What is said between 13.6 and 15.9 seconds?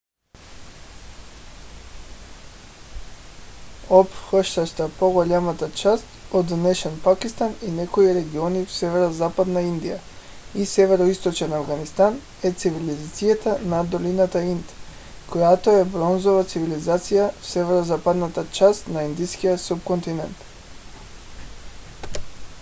на долината инд която е